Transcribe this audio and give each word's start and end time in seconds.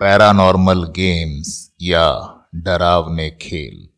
Paranormal 0.00 0.84
games 0.84 1.70
या 1.82 2.34
डरावने 2.54 3.30
खेल। 3.30 3.88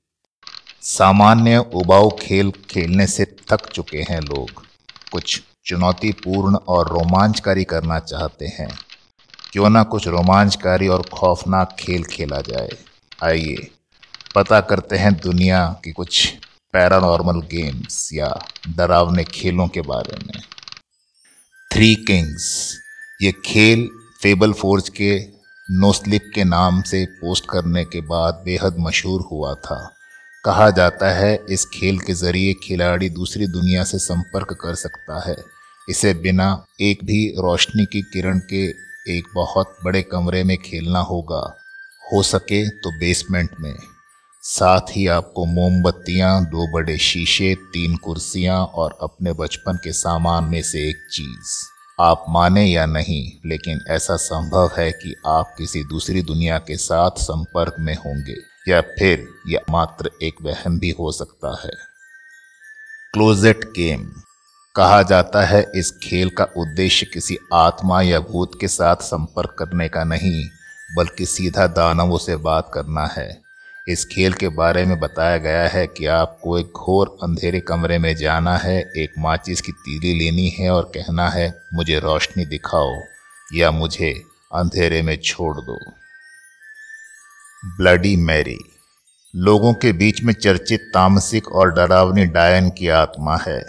सामान्य 0.83 1.59
उबाऊ 1.59 2.11
खेल 2.23 2.53
खेलने 2.71 3.07
से 3.07 3.25
थक 3.25 3.67
चुके 3.67 3.99
हैं 3.99 4.21
लोग। 4.21 4.51
कुछ 5.13 5.43
चुनौतीपूर्ण 5.67 6.57
और 6.57 6.89
रोमांचकारी 6.89 7.65
करना 7.65 7.99
चाहते 7.99 8.47
हैं। 8.47 8.79
क्यों 9.53 9.71
ना 9.71 9.83
कुछ 9.83 10.09
रोमांचकारी 10.09 10.89
और 10.89 11.03
खौफनाक 11.03 11.77
खेल 11.81 12.05
खेला 12.05 12.41
जाए। 12.41 12.71
आइए, 13.25 13.71
पता 14.35 14.61
करते 14.61 14.97
हैं 14.97 15.15
दुनिया 15.15 15.81
की 15.85 15.93
कुछ 15.93 16.35
पैरानॉर्मल 16.73 17.41
गेम्स 17.41 18.13
या 18.13 18.47
डरावने 18.69 19.25
खेलों 19.25 19.69
के 19.69 19.81
बारे 19.81 20.17
में। 20.17 20.43
थ्री 21.73 21.95
किंग्स, 21.95 22.77
ये 23.23 23.33
खेल 23.33 23.89
फेबल 24.23 24.53
फोर्ज 24.53 24.89
के 24.89 25.32
नो 25.71 25.93
स्लिप 25.93 26.31
के 26.35 26.45
नाम 26.45 26.83
से 26.83 27.05
पोस्ट 27.07 27.45
करने 27.51 27.85
के 27.85 28.01
बाद 28.01 28.43
बेहद 28.45 28.77
मशहूर 28.79 29.29
हुआ 29.33 29.55
था। 29.55 29.95
कहा 30.45 30.71
जाता 30.71 31.11
है, 31.11 31.45
इस 31.51 31.65
खेल 31.65 31.99
के 31.99 32.15
ज़रिए 32.15 32.55
खिलाड़ी 32.55 33.11
दूसरी 33.11 33.47
दुनिया 33.47 33.85
से 33.85 33.99
संपर्क 33.99 34.53
कर 34.53 34.75
सकता 34.75 35.31
है। 35.31 35.37
इसे 35.89 36.15
बिना 36.15 36.65
एक 36.81 36.99
भी 37.05 37.29
रोशनी 37.29 37.85
की 37.85 38.03
किरण 38.03 38.39
के 38.39 38.67
एक 39.19 39.25
बहुत 39.35 39.77
बड़े 39.85 40.03
कमरे 40.03 40.45
में 40.45 40.59
खेलना 40.59 40.99
होगा। 40.99 41.57
हो 42.13 42.23
सके 42.23 42.69
तो 42.69 42.99
बेसमेंट 42.99 43.51
में। 43.61 43.75
साथ 44.43 44.81
ही 44.81 45.07
आपको 45.07 45.47
मोमबत्तियाँ, 45.47 46.45
दो 46.45 46.73
बड़े 46.73 46.99
शीशे, 46.99 47.55
तीन 47.55 47.97
कुर्सियाँ 47.97 48.65
और 48.65 48.99
अपने 49.03 49.33
बचपन 49.33 49.77
के 49.77 49.93
सामान 49.93 50.45
में 50.45 50.63
से 50.63 50.91
एक 50.91 50.97
चीज़। 51.13 51.72
आप 52.01 52.25
माने 52.29 52.65
या 52.65 52.87
नहीं, 52.87 53.49
लेकिन 53.49 53.81
ऐसा 53.89 54.17
संभव 54.17 54.71
है 54.79 54.93
कि 54.93 55.15
आप 55.27 55.55
किसी 55.59 55.85
दूसरी 55.85 56.23
दुनिया 56.23 56.59
के 56.59 56.77
साथ 56.77 57.11
संपर्क 57.11 57.77
में 57.79 57.95
होंगे, 57.95 58.37
या 58.69 58.81
फिर 58.81 59.29
यह 59.49 59.61
मात्र 59.71 60.11
एक 60.23 60.35
वहम 60.43 60.79
भी 60.79 60.91
हो 60.91 61.13
सकता 61.13 61.61
है। 61.65 61.71
क्लोजेट 63.15 63.65
गेम 63.65 64.13
कहा 64.75 65.03
जाता 65.03 65.43
है, 65.43 65.73
इस 65.75 65.99
खेल 66.03 66.31
का 66.31 66.45
उद्देश्य 66.45 67.07
किसी 67.07 67.39
आत्मा 67.55 68.03
या 68.03 68.21
भूत 68.21 68.61
के 68.61 68.69
साथ 68.69 68.97
संपर्क 68.97 69.57
करने 69.59 69.89
का 69.89 70.05
नहीं, 70.05 70.49
बल्कि 70.97 71.27
सीधा 71.27 71.67
दानवों 71.67 72.19
से 72.19 72.37
बात 72.37 72.71
करना 72.75 73.07
है। 73.07 73.42
इस 73.89 74.05
खेल 74.05 74.33
के 74.33 74.49
बारे 74.49 74.85
में 74.85 75.01
बताया 75.01 75.37
गया 75.37 75.69
है 75.69 75.87
कि 75.87 76.07
आपको 76.07 76.59
एक 76.59 76.67
घोर 76.67 77.17
अंधेरे 77.23 77.61
कमरे 77.61 77.99
में 77.99 78.17
जाना 78.17 78.57
है, 78.57 78.93
एक 78.97 79.13
माचिस 79.19 79.61
की 79.61 79.73
तीली 79.73 80.19
लेनी 80.19 80.49
है 80.49 80.71
और 80.71 80.83
कहना 80.83 81.29
है, 81.29 81.63
मुझे 81.75 81.99
रोशनी 81.99 82.45
दिखाओ 82.47 82.93
या 83.55 83.71
मुझे 83.71 84.23
अंधेरे 84.55 85.03
में 85.03 85.17
छोड़ 85.17 85.57
दो। 85.57 85.79
ब्लडी 87.65 88.17
मैरी, 88.17 88.59
लोगों 89.37 89.75
के 89.75 89.93
बीच 89.93 90.23
में 90.23 90.33
चर्चित 90.33 90.81
तामसिक 90.95 91.53
और 91.53 91.73
डरावनी 91.73 92.25
डायन 92.25 92.71
की 92.71 92.89
आत्मा 92.89 93.37
है। 93.49 93.65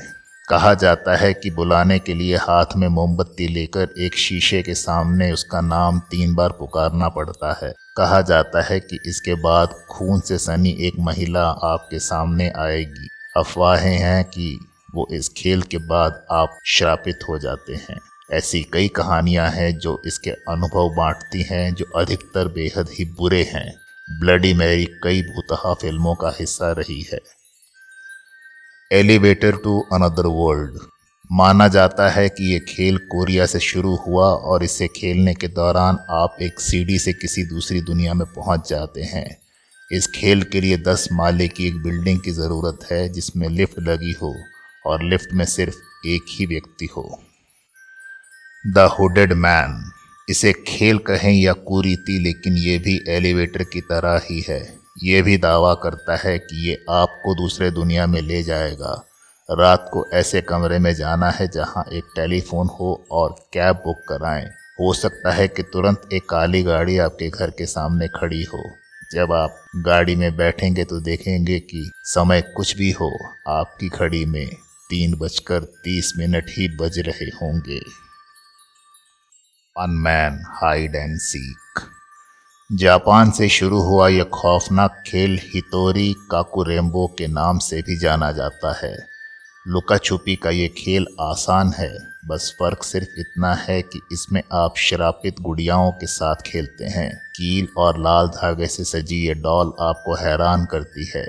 कहा 0.50 0.74
जाता 0.74 1.16
है 1.16 1.34
कि 1.34 1.52
बुलाने 1.52 2.00
के 2.00 2.14
लिए 2.14 2.36
हाथ 2.36 2.66
में 2.76 2.88
मोमबत्ती 2.88 3.48
लेकर 3.48 3.94
एक 3.98 4.16
शीशे 4.16 4.62
के 4.64 4.74
सामने 4.74 5.32
उसका 5.32 5.62
नाम 5.62 6.00
तीन 6.00 6.36
बार 6.36 6.50
पुकारना 6.50 7.10
पड़ता 7.10 7.60
है। 7.64 7.74
कहा 7.98 8.22
जाता 8.22 8.62
है 8.62 8.80
कि 8.80 9.00
इसके 9.06 9.36
बाद 9.36 9.68
खून 9.92 10.20
से 10.20 10.38
सनी 10.38 10.70
एक 10.70 10.94
महिला 11.00 11.50
आपके 11.50 12.00
सामने 12.00 12.50
आएगी। 12.50 13.08
अफवाहें 13.38 13.98
हैं 13.98 14.24
कि 14.26 14.60
वो 14.96 15.08
इस 15.12 15.30
खेल 15.38 15.62
के 15.62 15.78
बाद 15.78 16.26
आप 16.32 16.58
श्रापित 16.66 17.20
हो 17.30 17.40
जाते 17.40 17.74
हैं। 17.74 18.00
ऐसी 18.32 18.64
कई 18.64 18.88
कहानियाँ 18.88 19.50
हैं 19.50 19.78
जो 19.80 20.02
इसके 20.06 20.30
अनुभव 20.30 20.90
बांटती 20.90 21.42
हैं, 21.42 21.76
जो 21.76 21.86
अधिकतर 21.96 22.48
बेहद 22.48 22.90
ही 22.90 23.06
बुरे 23.06 23.44
हैं। 23.44 23.76
ब्लडी 24.20 24.54
मैरी 24.54 24.86
कई 24.86 25.22
भूतहा 25.22 25.74
फ़िल्मों 25.74 26.16
का 26.16 26.34
हिस्सा 26.40 26.72
रही 26.72 27.02
है। 27.02 27.20
Elevator 28.92 29.56
to 29.56 29.80
another 29.94 30.26
world. 30.26 30.93
माना 31.34 31.68
जाता 31.68 32.10
है 32.10 32.30
कि 32.30 32.54
ये 32.54 32.60
खेल 32.60 32.98
कोरिया 32.98 33.46
से 33.46 33.60
शुरू 33.60 33.96
हुआ 33.96 34.26
और 34.26 34.64
इसे 34.64 34.88
खेलने 34.88 35.34
के 35.34 35.48
दौरान 35.48 35.98
आप 36.10 36.38
एक 36.42 36.60
सीढ़ी 36.60 37.00
से 37.00 37.14
किसी 37.14 37.44
दूसरी 37.44 37.82
दुनिया 37.82 38.14
में 38.14 38.28
पहुँच 38.28 38.70
जाते 38.70 39.02
हैं। 39.02 39.38
इस 39.92 40.08
खेल 40.08 40.44
के 40.44 40.62
लिए 40.62 40.78
दस 40.78 41.10
माले 41.12 41.48
की 41.48 41.68
एक 41.68 41.84
बिल्डिंग 41.84 42.20
की 42.20 42.32
ज़रूरत 42.32 42.80
है 42.92 43.10
जिसमें 43.10 43.50
लिफ्ट 43.50 43.80
लगी 43.80 44.12
हो 44.12 44.36
और 44.86 45.04
लिफ्ट 45.04 45.34
में 45.34 45.46
सिर्फ़ 45.46 46.08
एक 46.08 46.22
ही 46.30 46.46
व्यक्ति 46.46 46.86
हो। 46.86 47.22
The 48.68 48.78
hooded 48.78 49.34
man. 49.34 49.92
इसे 50.30 50.54
खेल 50.68 50.98
कहें 50.98 51.34
या 51.34 51.54
कुरीति, 51.54 52.20
लेकिन 52.20 52.58
ये 52.58 52.78
भी 52.78 53.02
एलिवेटर 53.08 53.64
की 53.64 53.82
तरह 53.82 54.22
ही 54.32 54.46
है। 54.50 54.78
ये 55.04 55.22
भी 55.22 55.38
दावा 55.38 55.74
करता 55.74 56.16
है 56.16 56.40
कि 56.40 56.70
ये 56.70 56.86
आपको 56.90 57.36
दूसरे 57.36 57.72
दुनिया 57.72 58.08
में 58.08 58.22
ले 58.22 58.44
जाएगा। 58.44 59.06
रात 59.54 59.90
को 59.94 60.06
ऐसे 60.14 60.42
कमरे 60.42 60.80
में 60.80 60.94
जाना 60.94 61.30
है 61.30 61.48
जहाँ 61.48 61.86
एक 61.94 62.04
टेलीफोन 62.16 62.68
हो 62.68 63.06
और 63.12 63.36
कैब 63.54 63.76
बुक 63.76 63.98
कराएँ। 64.10 64.46
हो 64.80 64.94
सकता 64.94 65.32
है 65.32 65.48
कि 65.48 65.64
तुरंत 65.64 66.10
एक 66.14 66.30
काली 66.30 66.64
गाड़ी 66.64 66.98
आपके 66.98 67.30
घर 67.30 67.50
के 67.50 67.66
सामने 67.66 68.08
खड़ी 68.08 68.44
हो। 68.44 68.64
जब 69.12 69.34
आप 69.34 69.56
गाड़ी 69.76 70.16
में 70.16 70.36
बैठेंगे 70.36 70.84
तो 70.84 71.00
देखेंगे 71.00 71.60
कि 71.60 71.92
समय 72.04 72.42
कुछ 72.42 72.78
भी 72.78 72.92
हो, 72.92 73.12
आपकी 73.48 73.90
घड़ी 73.90 74.26
में 74.26 74.48
तीन 74.90 75.16
बजकर 75.18 75.60
तीस 75.60 76.14
मिनट 76.18 76.46
ही 76.50 76.68
बज 76.78 77.00
रहे 77.00 77.26
होंगे। 77.26 77.80
अनमैन 79.76 80.44
हाइड 80.48 80.96
एंड 80.96 81.18
सीक 81.20 81.82
जापान 82.70 83.32
से 83.32 83.50
शुरू 83.50 83.82
हुआ 83.82 84.08
यह 84.08 84.24
खौफनाक 84.24 85.04
खेल 85.08 85.40
हितोरी 85.44 86.14
काकुरेम्बो 86.32 87.08
के 87.18 87.28
नाम 87.28 87.58
से 87.60 87.82
भी 87.82 87.98
जाना 87.98 88.32
जाता 88.32 88.74
है। 88.86 89.13
लुका 89.68 89.98
छुपी 89.98 90.36
का 90.36 90.50
ये 90.50 90.68
खेल 90.68 91.08
आसान 91.20 91.74
है, 91.78 91.98
बस 92.26 92.56
फ़र्क 92.60 92.84
सिर्फ़ 92.84 93.20
इतना 93.20 93.54
है 93.54 93.82
कि 93.82 94.02
इसमें 94.12 94.44
आप 94.54 94.74
शरापित 94.78 95.40
गुड़ियाओं 95.42 95.92
के 95.92 96.06
साथ 96.06 96.36
खेलते 96.36 96.86
हैं। 96.86 97.16
कील 97.16 97.68
और 97.78 98.00
लाल 98.00 98.28
धागे 98.28 98.68
से 98.68 98.84
सजी 98.84 99.28
ये 99.28 99.34
डॉल 99.34 99.74
आपको 99.80 100.16
हैरान 100.16 100.66
करती 100.66 101.12
है। 101.16 101.24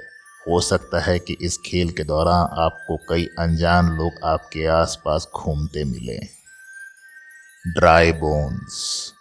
हो 0.48 0.60
सकता 0.60 1.00
है 1.00 1.18
कि 1.18 1.36
इस 1.42 1.58
खेल 1.66 1.90
के 1.90 2.04
दौरान 2.04 2.48
आपको 2.60 2.96
कई 2.96 3.28
अनजान 3.38 3.86
लोग 3.86 4.12
आपके 4.24 4.66
आसपास 4.66 5.28
घूमते 5.36 5.84
मिलें। 5.84 6.20
Dry 7.74 8.12
bones. 8.12 9.12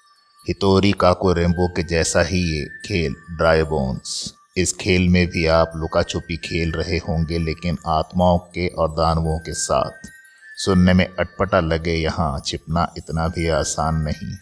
Hitori 0.47 0.91
Kako 0.91 1.33
Rambo 1.33 1.67
के 1.67 1.83
जैसा 1.83 2.21
ही 2.21 2.41
ये 2.57 2.65
खेल, 2.65 3.15
ड्राई 3.37 3.63
बोन्स। 3.63 4.33
इस 4.57 4.73
खेल 4.73 5.07
में 5.09 5.25
भी 5.27 5.45
आप 5.45 5.71
लुका 5.75 6.01
छुपी 6.03 6.35
खेल 6.37 6.71
रहे 6.71 6.97
होंगे, 6.97 7.37
लेकिन 7.39 7.77
आत्माओं 7.87 8.37
के 8.37 8.67
और 8.67 8.91
दानवों 8.91 9.37
के 9.39 9.53
साथ। 9.53 10.09
सुनने 10.57 10.93
में 10.93 11.05
अटपटा 11.05 11.59
लगे, 11.59 11.93
यहाँ 11.93 12.41
छिपना 12.45 12.87
इतना 12.97 13.27
भी 13.27 13.47
आसान 13.49 13.95
नहीं। 14.01 14.35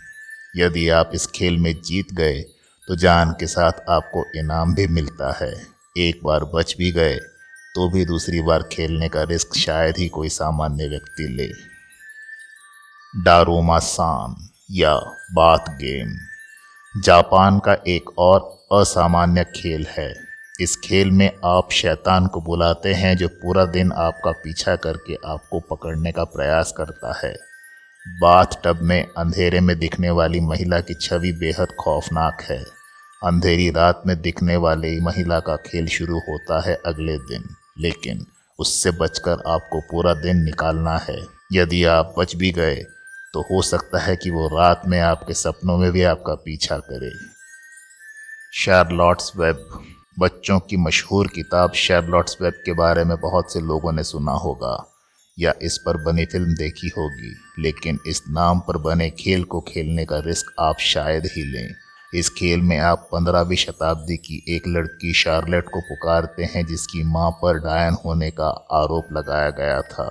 यदि 0.55 0.88
आप 0.89 1.11
इस 1.13 1.27
खेल 1.27 1.57
में 1.57 1.73
जीत 1.81 2.13
गए 2.13 2.41
तो 2.88 2.95
जान 2.95 3.31
के 3.31 3.47
साथ 3.47 3.89
आपको 3.89 4.23
इनाम 4.39 4.73
भी 4.75 4.88
मिलता 4.88 5.31
है। 5.41 5.53
एक 5.97 6.19
बार 6.23 6.43
बच 6.45 6.75
भी 6.78 6.91
गए 6.91 7.16
तो 7.75 7.89
भी 7.89 8.05
दूसरी 8.05 8.41
बार 8.41 8.63
खेलने 8.63 9.07
का 9.09 9.23
रिस्क 9.23 9.55
शायद 9.55 9.97
ही 9.97 10.07
कोई 10.09 10.29
सामान्य 10.29 10.88
व्यक्ति 10.88 11.28
ले। 11.29 11.47
डारोमा 13.13 13.78
सान 13.79 14.35
या 14.72 14.95
बाथ 15.33 15.69
गेम। 15.78 16.16
जापान 16.95 17.59
का 17.59 17.73
एक 17.88 18.19
और 18.19 18.39
असामान्य 18.72 19.44
खेल 19.56 19.86
है। 19.90 20.14
इस 20.59 20.76
खेल 20.76 21.09
में 21.12 21.30
आप 21.46 21.72
शैतान 21.72 22.28
को 22.28 22.42
बुलाते 22.42 22.94
हैं 22.94 23.16
जो 23.18 23.28
पूरा 23.28 23.66
दिन 23.68 23.92
आपका 23.92 24.32
पीछा 24.44 24.76
करके 24.76 25.16
आपको 25.26 25.59
पकड़ने 25.72 26.12
का 26.12 26.24
प्रयास 26.26 26.74
करता 26.78 27.14
है। 27.20 27.34
बाथ 28.06 28.56
टब 28.64 28.80
में 28.82 29.02
अंधेरे 29.18 29.59
में 29.59 29.78
दिखने 29.79 30.09
वाली 30.09 30.40
महिला 30.40 30.79
की 30.79 30.94
छवि 30.94 31.32
बेहद 31.32 31.73
खौफनाक 31.79 32.41
है। 32.41 32.59
अंधेरी 33.22 33.70
रात 33.70 34.03
में 34.08 34.16
दिखने 34.22 34.56
वाली 34.58 35.00
महिला 35.00 35.40
का 35.40 35.56
खेल 35.66 35.88
शुरू 35.88 36.20
होता 36.20 36.62
है 36.62 36.76
अगले 36.85 37.17
दिन, 37.17 37.44
लेकिन 37.79 38.26
उससे 38.59 38.91
बचकर 38.91 39.44
आपको 39.47 39.82
पूरा 39.82 40.14
दिन 40.14 40.44
निकालना 40.44 40.97
है। 41.00 41.20
यदि 41.53 41.84
आप 41.90 42.14
बच 42.20 42.35
भी 42.35 42.52
गए 42.52 42.76
तो 43.34 43.41
हो 43.41 43.62
सकता 43.64 44.00
है 44.00 44.16
कि 44.16 44.29
वो 44.29 44.47
रात 44.50 44.82
में 44.88 45.00
आपके 45.02 45.34
सपनों 45.34 45.78
में 45.78 45.91
भी 45.91 46.03
आपका 46.06 46.34
पीछा 46.35 46.78
करे। 46.79 47.12
शार्लॉट्स 48.53 49.32
वेब, 49.38 49.68
बच्चों 50.20 50.59
की 50.59 50.78
मशहूर 50.78 51.28
किताब 51.28 51.74
शार्लॉट्स 51.74 52.38
वेब 52.42 52.53
के 52.66 52.74
बारे 52.74 53.03
में 53.03 53.16
बहुत 53.22 53.53
से 53.53 53.59
लोगों 53.59 53.92
ने 53.92 54.03
सुना 54.03 54.32
होगा, 54.32 54.74
या 55.38 55.53
इस 55.62 55.78
पर 55.78 55.98
बनी 55.98 56.26
फ़िल्म 56.26 56.53
देखी 56.53 56.88
होगी, 56.88 57.32
लेकिन 57.59 58.00
इस 58.08 58.22
नाम 58.30 58.59
पर 58.59 58.78
बने 58.78 59.09
खेल 59.09 59.44
को 59.44 59.62
खेलने 59.62 60.06
का 60.06 60.20
रिस्क 60.20 60.53
आप 60.59 60.80
शायद 60.80 61.26
ही 61.26 61.44
लें। 61.44 61.70
इस 62.14 62.30
खेल 62.30 62.62
में 62.62 62.78
आप 62.80 63.08
पंद्रहवीं 63.14 63.58
शताब्दी 63.58 64.18
की 64.18 64.44
एक 64.50 64.68
लड़की 64.68 65.14
शार्लेट 65.14 65.70
को 65.70 65.82
पुकारते 65.82 66.44
हैं, 66.44 66.66
जिसकी 66.66 67.03
माँ 67.03 67.32
पर 67.32 67.59
डायन 67.59 67.98
होने 68.06 68.30
का 68.32 68.50
आरोप 68.72 69.14
लगाया 69.14 69.50
गया 69.50 69.82
था। 69.82 70.09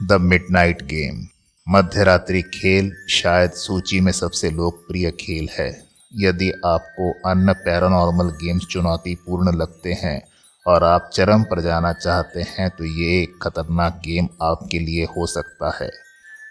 द 0.00 0.20
मिडनाइट 0.20 0.82
गेम, 0.82 1.26
मध्यरात्रि 1.66 2.42
खेल 2.54 2.92
शायद 3.10 3.50
सूची 3.50 4.00
में 4.00 4.12
सबसे 4.12 4.50
लोकप्रिय 4.50 5.10
खेल 5.10 5.48
है। 5.58 5.93
यदि 6.14 6.50
आपको 6.66 7.10
अन्य 7.26 7.52
पैरानॉर्मल 7.54 8.30
गेम्स 8.32 8.66
चुनौतीपूर्ण 8.66 9.56
लगते 9.56 9.92
हैं 9.92 10.20
और 10.66 10.84
आप 10.84 11.10
चरम 11.14 11.42
पर 11.42 11.60
जाना 11.60 11.92
चाहते 11.92 12.42
हैं 12.48 12.68
तो 12.70 12.84
ये 12.84 13.22
एक 13.22 13.38
खतरनाक 13.42 14.00
गेम 14.04 14.28
आपके 14.42 14.78
लिए 14.78 15.04
हो 15.16 15.26
सकता 15.26 15.76
है। 15.80 15.90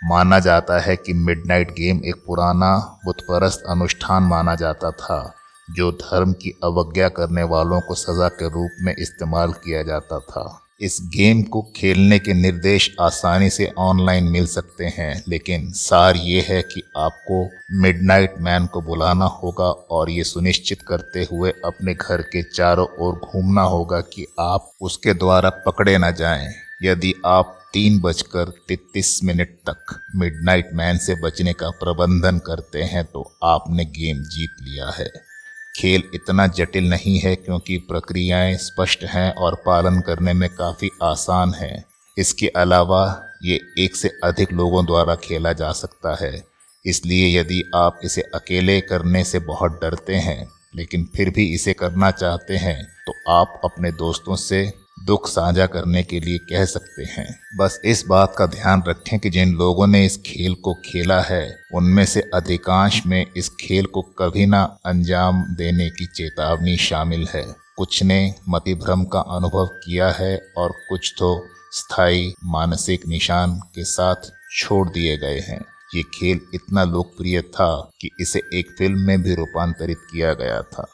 माना 0.01 0.39
जाता 0.39 0.79
है 0.79 0.95
कि 0.95 1.13
मिडनाइट 1.13 1.71
गेम 1.71 2.01
एक 2.05 2.15
पुराना, 2.27 2.99
बुतपरस्त 3.05 3.63
अनुष्ठान 3.69 4.23
माना 4.23 4.55
जाता 4.55 4.91
था, 4.91 5.33
जो 5.67 5.91
धर्म 5.91 6.33
की 6.33 6.59
अवज्ञा 6.63 7.09
करने 7.09 7.43
वालों 7.43 7.79
को 7.81 7.93
सज़ा 7.93 8.27
के 8.29 8.49
रूप 8.49 8.71
में 8.81 8.95
इस्तेमाल 8.99 9.53
किया 9.53 9.83
जाता 9.83 10.19
था। 10.19 10.43
इस 10.81 10.97
गेम 11.15 11.41
को 11.43 11.61
खेलने 11.75 12.19
के 12.19 12.33
निर्देश 12.33 12.95
आसानी 13.01 13.49
से 13.49 13.71
ऑनलाइन 13.77 14.23
मिल 14.23 14.47
सकते 14.47 14.85
हैं, 14.85 15.23
लेकिन 15.27 15.71
सार 15.71 16.15
ये 16.15 16.45
है 16.49 16.61
कि 16.61 16.81
आपको 16.97 17.49
मिडनाइट 17.81 18.35
मैन 18.39 18.65
को 18.65 18.81
बुलाना 18.81 19.25
होगा 19.25 19.65
और 19.65 20.09
ये 20.09 20.23
सुनिश्चित 20.23 20.81
करते 20.81 21.27
हुए 21.31 21.51
अपने 21.65 21.93
घर 21.93 22.21
के 22.21 22.43
चारों 22.43 22.87
ओर 22.99 23.15
घूमना 23.15 23.61
होगा 23.61 24.01
कि 24.01 24.25
आप 24.39 24.71
उसके 24.81 25.13
द्वारा 25.13 25.49
पकड़े 25.49 25.97
ना 25.97 26.11
जाएँ। 26.11 26.53
यदि 26.83 27.13
आप 27.25 27.59
तीन 27.73 27.99
बजकर 27.99 28.49
तैतीस 28.67 29.19
मिनट 29.23 29.49
तक 29.69 29.99
मिडनाइट 30.15 30.69
मैन 30.73 30.97
से 30.97 31.15
बचने 31.21 31.53
का 31.53 31.69
प्रबंधन 31.69 32.37
करते 32.37 32.83
हैं 32.83 33.03
तो 33.05 33.37
आपने 33.43 33.85
गेम 33.85 34.23
जीत 34.23 34.51
लिया 34.61 34.89
है 34.89 35.32
खेल 35.75 36.03
इतना 36.13 36.45
जटिल 36.47 36.89
नहीं 36.89 37.17
है 37.19 37.35
क्योंकि 37.35 37.77
प्रक्रियाएँ 37.87 38.55
स्पष्ट 38.57 39.03
हैं 39.05 39.31
और 39.33 39.55
पालन 39.65 39.99
करने 40.01 40.33
में 40.33 40.49
काफ़ी 40.49 40.89
आसान 41.03 41.53
है। 41.53 41.83
इसके 42.17 42.47
अलावा 42.47 43.03
ये 43.43 43.59
एक 43.79 43.95
से 43.95 44.09
अधिक 44.23 44.51
लोगों 44.53 44.85
द्वारा 44.85 45.15
खेला 45.15 45.53
जा 45.53 45.71
सकता 45.71 46.15
है। 46.21 46.43
इसलिए 46.85 47.39
यदि 47.39 47.63
आप 47.75 47.99
इसे 48.03 48.21
अकेले 48.35 48.79
करने 48.81 49.23
से 49.23 49.39
बहुत 49.41 49.79
डरते 49.81 50.15
हैं, 50.15 50.47
लेकिन 50.75 51.07
फिर 51.15 51.29
भी 51.29 51.45
इसे 51.53 51.73
करना 51.73 52.11
चाहते 52.11 52.57
हैं 52.57 52.83
तो 53.07 53.13
आप 53.31 53.61
अपने 53.65 53.91
दोस्तों 53.93 54.35
से 54.35 54.61
दुख 55.05 55.27
साझा 55.27 55.65
करने 55.65 56.03
के 56.03 56.19
लिए 56.19 56.37
कह 56.37 56.65
सकते 56.65 57.03
हैं। 57.03 57.39
बस 57.57 57.81
इस 57.85 58.03
बात 58.07 58.35
का 58.37 58.45
ध्यान 58.45 58.83
रखें 58.87 59.19
कि 59.19 59.29
जिन 59.29 59.53
लोगों 59.53 59.87
ने 59.87 60.05
इस 60.05 60.17
खेल 60.17 60.55
को 60.55 60.73
खेला 60.73 61.21
है, 61.21 61.59
उनमें 61.73 62.05
से 62.05 62.21
अधिकांश 62.33 63.05
में 63.05 63.25
इस 63.37 63.49
खेल 63.49 63.85
को 63.85 64.01
कभी 64.01 64.45
ना 64.45 64.77
अंजाम 64.85 65.43
देने 65.55 65.89
की 65.89 66.05
चेतावनी 66.05 66.77
शामिल 66.77 67.27
है। 67.33 67.45
कुछ 67.77 68.03
ने 68.03 68.35
मतिभ्रम 68.49 69.03
का 69.03 69.19
अनुभव 69.19 69.65
किया 69.65 70.11
है 70.11 70.41
और 70.57 70.69
कुछ 70.89 71.13
तो 71.19 71.47
स्थायी 71.71 72.33
मानसिक 72.43 73.07
निशान 73.07 73.55
के 73.55 73.83
साथ 73.83 74.31
छोड़ 74.59 74.89
दिए 74.89 75.17
गए 75.17 75.39
हैं। 75.39 75.61
ये 75.95 76.03
खेल 76.03 76.39
इतना 76.53 76.83
लोकप्रिय 76.83 77.41
था 77.41 77.91
कि 78.01 78.09
इसे 78.19 78.39
एक 78.53 78.75
फ़िल्म 78.77 78.99
में 78.99 79.21
भी 79.21 79.35
रूपांतरित 79.35 79.97
किया 79.97 80.33
गया 80.33 80.61
था। 80.61 80.87